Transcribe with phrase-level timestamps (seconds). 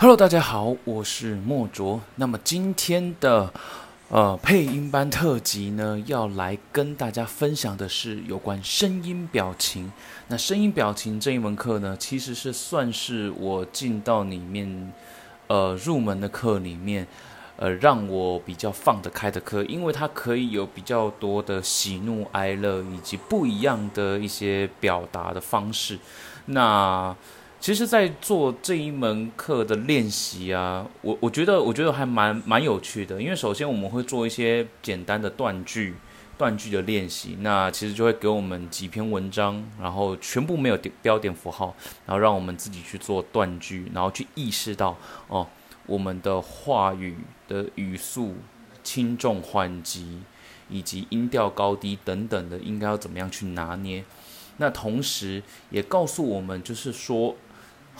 [0.00, 2.00] Hello，大家好，我是莫卓。
[2.14, 3.52] 那么今天的
[4.08, 9.92] 呃配音班特辑呢，要来跟大家分享的是有关声音表情。
[10.28, 14.90] 那声音表情这一门课呢，其实是算是我进到里面
[15.48, 17.06] 呃入门的课里面，
[17.58, 25.98] 呃让我比较放得开的课，因为它可以有比较多的喜怒哀乐以及不一样的一些表达的方式。
[26.46, 27.14] 那
[27.60, 35.94] 其实，在做这一门课的练习啊，我我觉得我觉得还蛮蛮有趣的，因为首先我们会做一些简单的断句、
[36.38, 44.96] 断句的练习，那其实就会给我们几篇文章，然后全部没有标点符号，然后让我们自己去做断句，然后去意识到
[45.28, 45.46] 哦，
[45.84, 47.14] 我们的话语
[47.46, 48.36] 的语速
[48.82, 50.22] 轻重缓急，
[50.70, 54.02] 以及音调高低等等的，应该要怎么样去拿捏。
[54.56, 57.36] 那同时也告诉我们，就是说。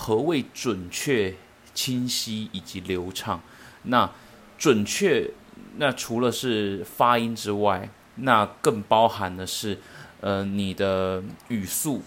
[0.03, 1.35] 何谓准确、
[1.75, 3.39] 清晰以及流畅？
[3.83, 4.11] 那
[4.57, 5.31] 准确，
[5.77, 9.79] 那除了是发音之外，那更包含的是，
[10.23, 12.01] 呃，你的语速，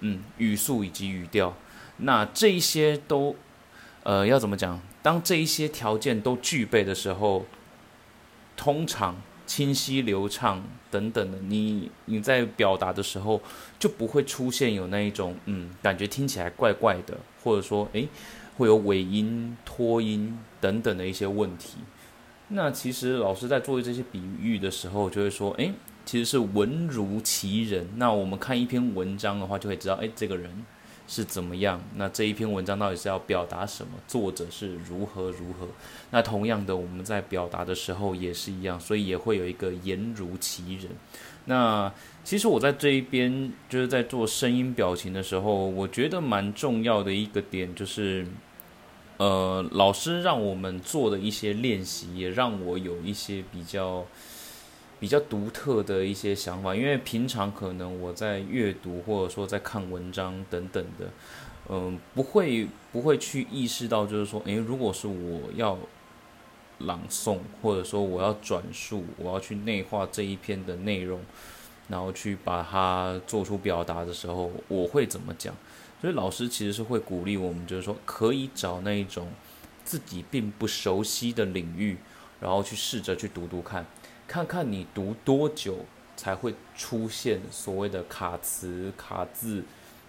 [0.00, 1.56] 嗯，语速以及语调。
[1.98, 3.36] 那这一些都，
[4.02, 4.80] 呃，要怎么讲？
[5.00, 7.46] 当这一些条件都具备的时候，
[8.56, 9.22] 通常。
[9.46, 13.40] 清晰流畅等等的，你你在表达的时候
[13.78, 18.08] 就不会出现有那一种嗯，感觉听起来怪怪的，或者说诶
[18.56, 21.78] 会有尾音、拖音等等的一些问题。
[22.48, 25.72] 那其实老师在做这些比喻的时候，就会说诶，
[26.04, 27.86] 其实是文如其人。
[27.96, 30.64] 那我们看一篇文章的话，就会知道诶，这个人。
[31.08, 31.80] 是怎么样？
[31.94, 33.92] 那这一篇文章到底是要表达什么？
[34.08, 35.68] 作者是如何如何？
[36.10, 40.90] 那同样的，我们在表达的时候也是一样，所以也会有一个言如其人。
[41.46, 41.92] 那
[42.24, 48.26] 其实我在这一边就是在做声音表情的时候，我觉得蛮重要的一个点就是，
[49.16, 54.04] 呃，老师让我们做的一些练习，也让我有一些比较。
[54.98, 61.10] 比较独特的一些想法，因为平常可能我在阅读或者说在看文章等等的，
[61.68, 65.78] 嗯，不会不会去意识到，就是说，诶，如果是我要
[66.78, 71.20] 朗诵或者说我要转述，我要去内化这一篇的内容，
[71.88, 75.54] 然后去把它做出表达的时候，我会怎么讲？
[76.00, 79.28] 所以老师其实是会鼓励我们，就是说可以找那一种
[79.84, 81.98] 自己并不熟悉的领域，
[82.40, 83.84] 然后去试着去读读看。
[84.28, 85.78] 看看你读多久
[86.16, 89.62] 才会出现所谓的卡词、卡字，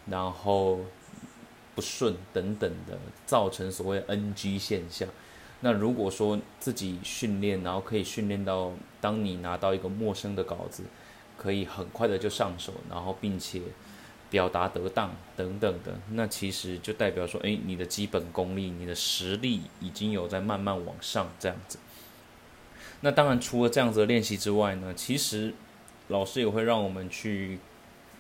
[0.08, 0.80] 然后
[1.76, 5.08] 不顺等等的，造成所谓 NG 现象。
[5.62, 10.84] 那如果说自己训练，然后可以训练到，当你拿到一个陌生的稿子，
[11.38, 13.62] 可以很快的就上手，然后并且
[14.30, 21.78] 表达得当等等的，那其实就代表说，诶，你的基本功力、你的实力已经有在慢慢往上这样子。
[23.02, 25.54] 那当然，除了这样子的练习之外呢，其实
[26.08, 27.60] 老师也会让我们去，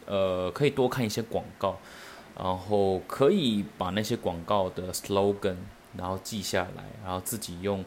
[0.05, 1.79] 呃，可以多看一些广告，
[2.37, 5.55] 然后可以把那些广告的 slogan
[5.97, 7.83] 然后记下来，然后自己用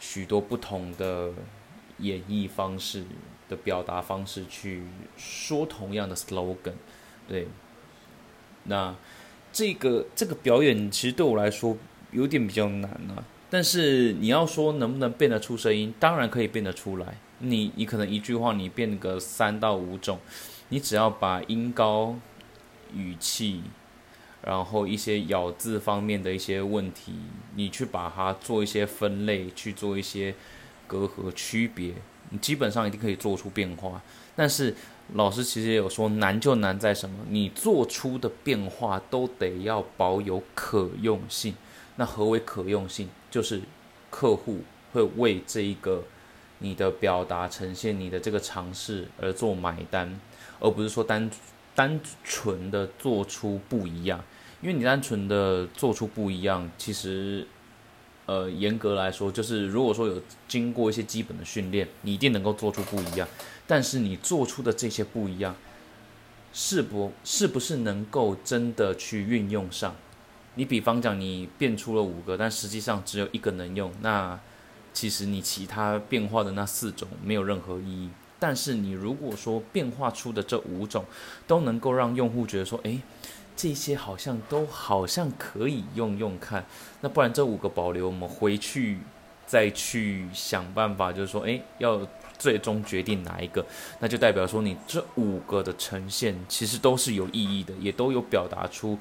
[0.00, 1.30] 许多不同的
[1.98, 3.04] 演绎方式
[3.48, 4.82] 的表达方式去
[5.16, 6.74] 说同样的 slogan，
[7.28, 7.46] 对。
[8.64, 8.94] 那
[9.52, 11.76] 这个这个表演其实对我来说
[12.10, 13.24] 有点比较难啊。
[13.52, 17.18] 但是你要说能不能变得出声音，当然可以变得出来。
[17.40, 20.18] 你你可能一句话你变个三到五种，
[20.70, 22.16] 你只要把音高、
[22.94, 23.60] 语气，
[24.42, 27.12] 然后一些咬字方面的一些问题，
[27.54, 30.34] 你去把它做一些分类，去做一些
[30.86, 31.92] 隔阂区别，
[32.30, 34.00] 你基本上一定可以做出变化。
[34.34, 34.74] 但是
[35.12, 37.16] 老师其实也有说，难就难在什么？
[37.28, 41.54] 你做出的变化都得要保有可用性。
[41.96, 43.10] 那何为可用性？
[43.32, 43.60] 就是
[44.10, 44.60] 客户
[44.92, 46.04] 会为这一个
[46.58, 50.20] 你的表达呈现你的这个尝试而做买单，
[50.60, 51.28] 而不是说单
[51.74, 54.22] 单纯的做出不一样。
[54.60, 57.44] 因为你单纯的做出不一样，其实
[58.26, 63.26] 呃严格来说，就是如果说有经过一些基本的训练，你一定能够做出不一样。
[63.66, 65.56] 但是你做出的这些不一样，
[66.52, 69.96] 是不是不是能够真的去运用上？
[70.54, 74.38] 你比方讲，你变出了五个，但实际上只有一个能用，那
[74.92, 78.10] 其实你其他变化的那四种没有任何意义。
[78.38, 81.04] 但是你如果说变化出的这五种
[81.46, 83.00] 都能够让用户觉得说，诶，
[83.56, 86.66] 这些好像都好像可以用用看，
[87.00, 88.98] 那不然这五个保留，我们回去
[89.46, 92.06] 再去想办法，就是说，诶，要
[92.38, 93.64] 最终决定哪一个，
[94.00, 98.98] 那就代表说你这五个的呈现其实都是有意义的，也都有表达出，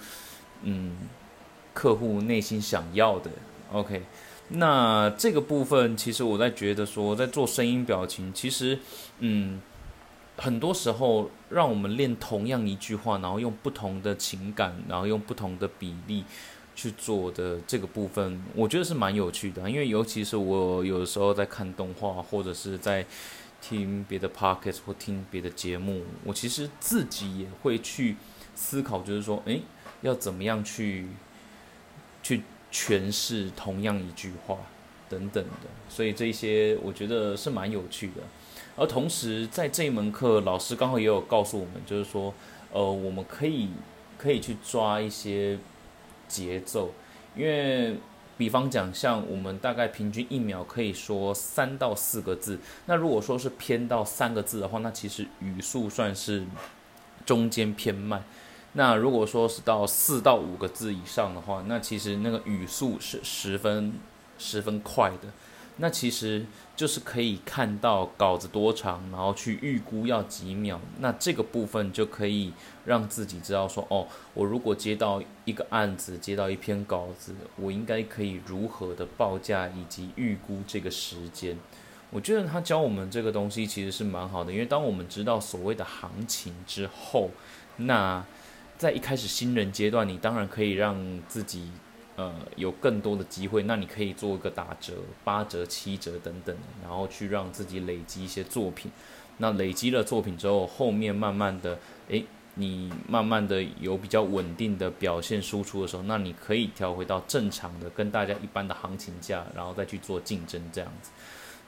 [0.62, 0.96] 嗯。
[1.74, 3.32] 客户内心想要的
[3.72, 4.02] OK，
[4.50, 8.78] 那这个部分其实我在觉得说，在做声音表情，其实
[9.20, 9.62] 嗯，
[10.36, 16.26] 很多时候让我们练同样一句话，然后用不同的情感，然后用不同的比例
[16.76, 19.70] 去做的这个部分，我觉得是蛮有趣的。
[19.70, 23.06] 因为尤其是我有的时候在看动画，或者是在
[23.62, 28.18] 听别的 podcast 或听别的节目，我其实自己也会去
[28.54, 29.62] 思考，就是说，诶，
[30.02, 31.08] 要怎么样去。
[32.72, 34.58] 诠释同样一句话
[35.10, 38.22] 等等的，所以这些我觉得是蛮有趣的。
[38.78, 42.34] 而同时，在这一门课，老师刚好也有告诉我们，就是说，
[42.72, 43.70] 呃，我们可以
[44.18, 45.60] 可以去抓一些
[46.30, 46.94] 节奏，
[47.36, 47.98] 因为
[48.38, 56.46] 比方讲，像我们大概平均一秒可以说三到四个字，那如果说是偏到三个字的话，那其实语速算是
[57.26, 58.24] 中间偏慢。
[58.74, 63.94] 那如果说是到四到五个字以上的话，那其实那个语速是十分
[64.38, 65.30] 十分快的。
[65.78, 66.46] 那其实
[66.76, 70.80] 就是可以看到稿子多长，然后去预估要几秒。
[71.00, 72.54] 那这个部分就可以
[72.86, 81.58] 让自己知道说，哦，我如果接到一个案子，接到一篇稿子，我应该可以如何的报价以及预估这个时间。
[82.12, 87.32] 我觉得他教我们这个东西其实是蛮好的，因为当我们知道所谓的行情之后，
[87.78, 88.24] 那
[88.82, 90.98] 在一开始新人阶段，你当然可以让
[91.28, 91.70] 自己，
[92.16, 93.62] 呃，有更多的机会。
[93.62, 94.94] 那你可以做一个打折、
[95.24, 98.92] 八折、七折等等，然后去让自己累积一些作品。
[99.38, 102.26] 那累积了作品之后，后面慢慢的，诶，
[102.56, 111.12] 你慢慢的有比较稳定的表现输出的时候，那你可以调回到正常的跟大家一般的行情价，然后再去做竞争这样子。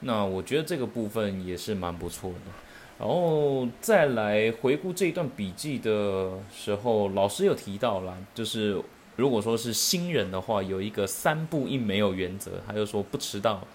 [0.00, 2.50] 那我觉得这个部分也是蛮不错的。
[2.98, 8.80] 然后再来回顾这一段笔记的时候，老师有提到了，就是
[9.16, 13.66] 如果说是新人的话，有一个三不一没有原则，他就说不迟到，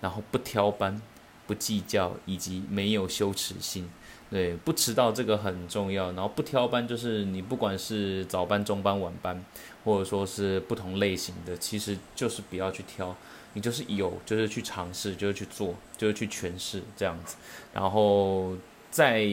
[0.00, 1.00] 然后不挑班，
[1.46, 3.88] 不计较，以及没有羞耻心。
[4.30, 6.12] 对，不迟到这个很重要。
[6.12, 9.42] 然后不挑班，就是你不管是早班、中班、晚班，
[9.84, 13.16] 或者说是不同类型的，其实就是不要去挑。
[13.54, 17.36] 你就是有，就是去尝试，就是去做，就是去诠释这样子。
[17.72, 18.54] 然后
[18.90, 19.26] 在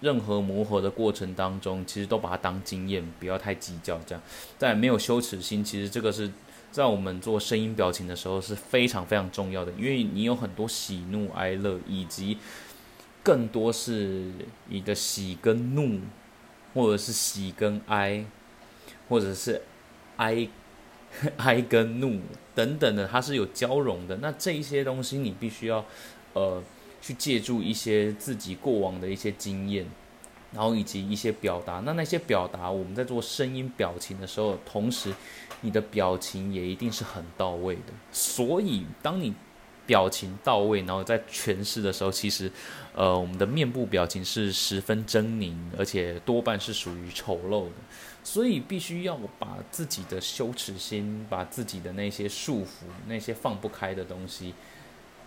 [0.00, 4.00] 任何磨合的过程当中，其实都把它当经验，不要太计较。
[4.06, 4.22] 这样，
[4.56, 6.30] 在没有羞耻心，其实这个是
[6.72, 12.38] 在我们做声音表情的时候是非常非常重要的，因为你有很多喜怒哀乐，以及
[13.22, 14.30] 更多是
[14.68, 16.00] 你的喜跟怒，
[16.74, 18.24] 或者是喜跟哀，
[19.08, 19.62] 或者是
[20.16, 20.48] 哀。
[21.38, 22.20] 哀跟怒
[22.54, 24.14] 等等的，它是有交融的。
[24.16, 25.82] 那这一些东西，你必须要，
[26.34, 26.62] 呃，
[27.00, 29.86] 去借助一些自己过往的一些经验，
[30.52, 31.80] 然后以及一些表达。
[31.86, 35.10] 那那些表达，我们在做声音表情的时候，同时
[35.62, 37.94] 你的表情也一定是很到位的。
[38.12, 39.32] 所以，当你
[39.88, 42.52] 表情到位，然后在诠释的时候，其实，
[42.94, 47.72] 呃，我们的面部表情是十分狰狞，而且多半是属于丑陋的。
[48.22, 54.52] 所以必须要把自己的羞耻心，把自己的那些束缚、那些放不开的东西，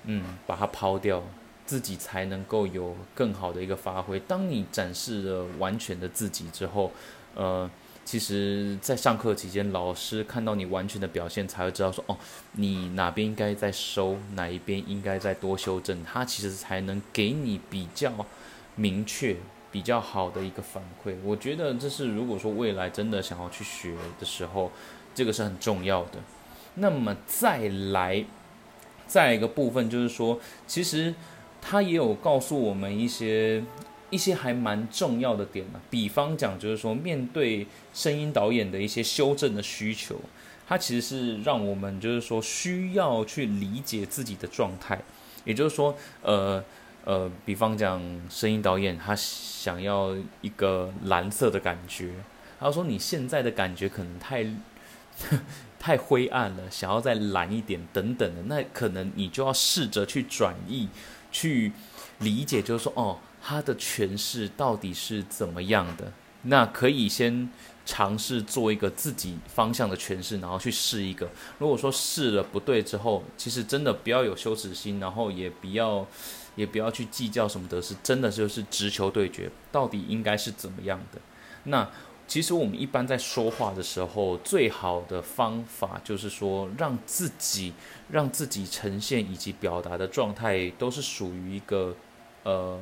[0.03, 1.23] 嗯，把它抛掉，
[1.65, 4.19] 自己才能够有更好的一个发挥。
[4.19, 6.91] 当你展示了完全的自己之后，
[7.33, 7.67] 呃，
[8.11, 12.17] 其实，在上课期间，老师看到你完全的表现，才会知道说，哦，
[12.51, 18.11] 你哪边应该在收，哪一边应该再多修正，他其实才能给你比较
[18.75, 19.37] 明确。
[19.71, 24.69] 比较好的一个反馈，我觉得这是如果说未来真的想要去学的时候，
[25.15, 26.19] 这个是很重要的。
[26.75, 28.25] 那么再来，
[29.07, 31.15] 再一个部分就是说，其实
[31.61, 33.63] 他也有告诉我们一些
[34.11, 35.81] 一些还蛮重要的点呢。
[35.89, 40.21] 比方讲，就是说面对声音导演的一些修正的需求，
[40.67, 45.01] 它其实是让我们就是说需要去理解自己的状态，
[45.43, 46.63] 也就是说，呃。
[47.03, 47.99] 呃，比方讲，
[48.29, 52.13] 声音导演他想要一个蓝色的感觉，
[52.59, 54.45] 他说你现在的感觉可能太
[55.81, 60.89] 太灰暗了，想要再蓝一点等等的，那可能你就要试着去转译，
[61.31, 61.71] 去
[62.19, 66.13] 理解，就是说，哦，他的诠释到底是怎么样的？
[66.43, 67.49] 那可以先
[67.85, 71.29] 尝试做一个自己方向的诠释，然后去试一个。
[71.59, 76.07] 如果说试了不对之后，其实真的不要有羞耻心，然后也不要。
[76.57, 81.21] 也不要去计较什么得失，真的就是直球对决，到底应该是怎么样的？
[81.63, 81.89] 那
[82.27, 87.71] 其实我们一般在说话的时候，最好的方法就是说，让自己
[88.09, 91.95] 让自己呈现以及表达的状态都是属于一个
[92.43, 92.77] 呃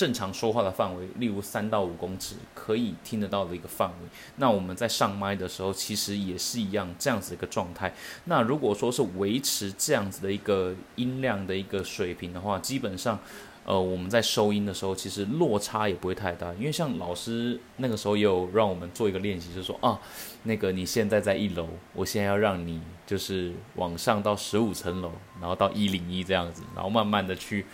[0.00, 4.08] 正常说话的范围，例如三到五公尺可以听得到的一个范围。
[4.36, 7.92] 那我们在上麦的时候，其实也是一样这样子一个状态。
[8.24, 13.18] 那如果说是维持这样子的一个音量的一个水平的话，基本上，
[13.66, 16.50] 呃，我们在收音的时候，其实落差也不会太大。
[16.54, 20.00] 因为像老师那个时候也有让我们做一个练习，就是说啊，
[20.44, 27.66] 那个你现在在一楼，我现在要让你就是往上到十五层楼，然后到一零一这样子，然后慢慢的去。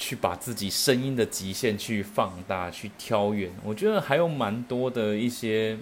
[0.00, 3.52] 去把自己声音的极限去放大，去挑远。
[3.62, 5.78] 我觉得还有蛮多的一些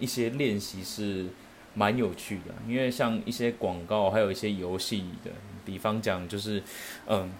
[0.00, 1.26] 一些练习是
[1.72, 5.30] 蛮有趣的，因为像一些广告，还有一些游戏的，
[5.64, 6.60] 比方讲就是，
[7.06, 7.30] 嗯，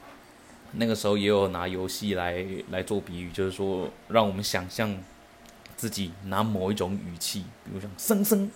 [0.74, 4.96] 那个时候也有拿游戏来来做比喻，就是说让我们想象
[5.76, 8.48] 自己拿某一种语气，比如像声声。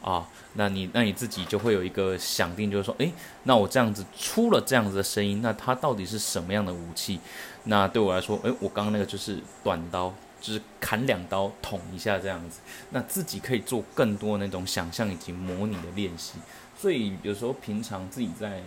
[0.00, 3.12] 啊，那你那你自己就会有一个想定，就是说，诶，
[3.42, 7.18] 那我这样子出了这样子的声音，那它到底是什么样的武器？
[7.64, 12.60] 那对我来说，诶，我刚刚那个就是短刀，就是砍两刀捅一下这样子。
[12.90, 16.38] 那自己可以做更多那种想象以及模拟的练习。
[16.78, 18.62] 所以有时候平常自己在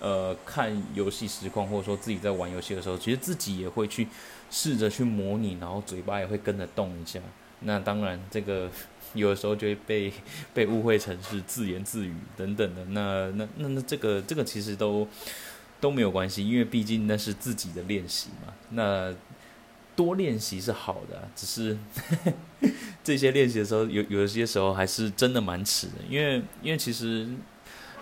[0.00, 4.08] 呃看游戏实况，或者说自己在玩游戏的时候，其实自己也会去
[4.50, 7.20] 试着去模拟，然后嘴巴也会跟着动一下。
[7.60, 8.70] 那当然这个。
[9.12, 10.12] 有的时候就会被
[10.54, 15.04] 被误会成是自言自语等等的，那那那那这个这个其实都
[15.80, 18.54] 都没有关系，因为毕竟那是自己的练习嘛。
[18.68, 19.12] 那
[19.96, 21.76] 多练习是好的，只是
[23.02, 27.28] 这些练习的时候，有有些时候还是真的蛮迟的，因为因为其实。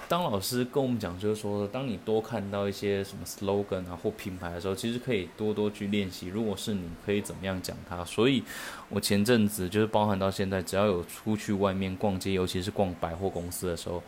[0.09, 6.29] 当老师跟我们讲，就是说，当你多看到一些什么 slogan 啊或品牌的时候，其实可以多多去练习。
[6.29, 8.03] 如果是你可以怎么样讲它？
[8.07, 8.43] 所以，
[8.89, 14.03] 我前阵子就是包含到现在，只要有出去外面逛街，尤其是逛百货公司的时候，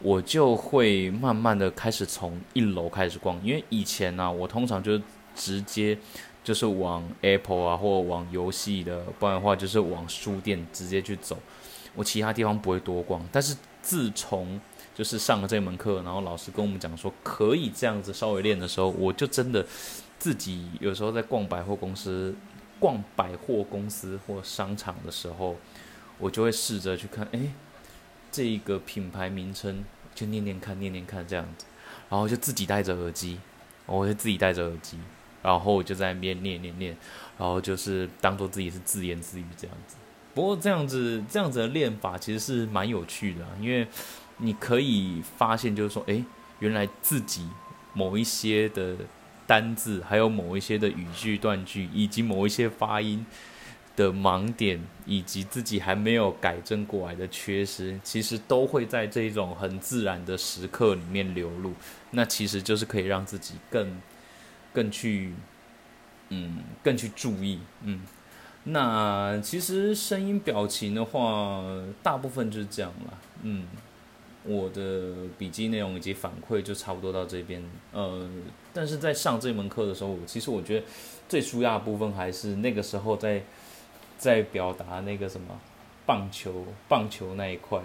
[0.00, 3.40] 我就会慢慢的开始从一楼开始逛。
[3.44, 5.02] 因为以前呢，我通常就是
[5.36, 5.96] 直接
[6.42, 11.38] 就是往 Apple 啊或往游戏的，不然的话就是往书店直接去走。
[11.94, 13.24] 我其他地方不会多逛。
[13.30, 14.60] 但是自从
[14.98, 19.64] 就是上了这门课，然后老师跟我们讲说可以这样子稍微练的时候，我就真的
[20.18, 22.34] 自己有时候在逛百货公司、
[22.80, 25.54] 逛百货公司或商场的时候，
[26.18, 27.38] 我就会试着去看，哎，
[28.32, 29.84] 这个品牌名称
[30.16, 31.66] 就念念看、念念看这样子，
[32.10, 33.38] 然后就自己戴着耳机，
[33.86, 34.98] 我就自己戴着耳机，
[35.44, 36.96] 然后我就在那边念念念，
[37.38, 39.94] 然后就是当做自己是自言自语这样子。
[40.34, 43.86] 不过这样子这样子的练法其实是蛮有趣的，因为。
[44.38, 46.24] 你可以发现，就是说，诶，
[46.60, 47.48] 原来自己
[47.92, 48.96] 某一些的
[49.46, 53.24] 单字，还有某一些的语句断句，以及某一些发音
[53.96, 61.72] 的盲点，以及自己还没有改正过来的缺失，其实都会在这种很自然的时刻里面流露。
[62.12, 64.00] 那其实就是可以让自己更、
[64.72, 65.34] 更去，
[66.28, 68.02] 嗯，更去注意，嗯。
[68.64, 71.62] 那其实声音表情的话，
[72.02, 73.66] 大部分就是这样了，嗯。
[74.48, 77.62] 我的笔记内容以及反馈就差不多到这边，
[77.92, 78.28] 呃，
[78.72, 80.86] 但是在上这门课的时候，其实我觉得
[81.28, 83.42] 最舒压的部分还是那个时候在
[84.16, 85.60] 在表达那个什么
[86.06, 87.80] 棒球棒球那一块，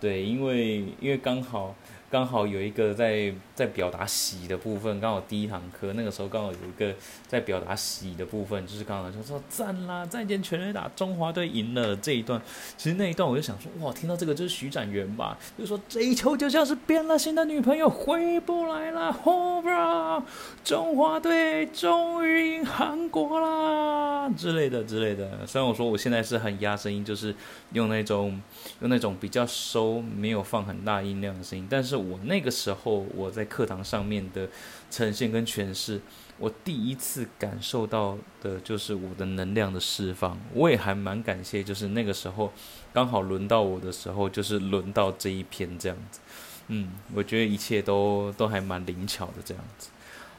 [0.00, 1.74] 对，因为因为刚好。
[2.10, 6.92] 刚好有一个在在表达喜的部分，刚好第一堂课那个时候刚好有一个
[7.28, 12.42] 在表达喜的部分，就是刚好就说赞啦，再见全垒打，中华队赢了这一段。
[12.76, 20.24] 其实那一段我就想说，哇，听到这个就是徐展元吧，就说这一球就像是变了心的女朋友回不来了，Home
[20.64, 25.46] 中华队终于赢韩国啦之类的之类的。
[25.46, 27.32] 虽然我说我现在是很压声音，就是
[27.72, 28.42] 用那种
[28.80, 31.99] 用那种比较收，没有放很大音量的声音，但是。
[32.00, 34.48] 我那个时候我在课堂上面的
[34.90, 36.00] 呈现跟诠释，
[36.38, 40.38] 我第一次感受到的就是我的能量的释放。
[40.54, 42.52] 我也还蛮感谢，就是那个时候
[42.92, 46.20] 刚好轮到我的时候，就是轮到这一篇这样子。
[46.68, 49.90] 嗯，我觉得一切都都还蛮灵巧的这样子。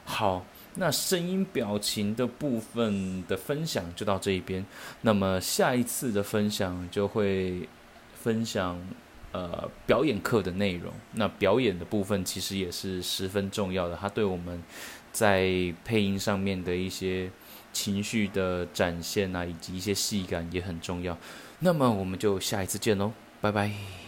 [0.04, 4.64] 好，那声音表情的部分的分享就到这一边。
[5.02, 7.68] 那么下一次的分享就会
[8.14, 8.78] 分享。
[9.32, 14.62] 呃，表演课的内容，那表演的部分其实也是十分重要的，它对我们
[15.10, 17.30] 在配音上面的一些
[17.72, 21.16] 情绪的展现啊，以及一些戏感也很重要。
[21.60, 24.01] 那么我们就下一次见喽，拜拜。